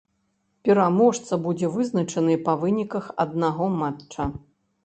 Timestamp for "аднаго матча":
3.27-4.31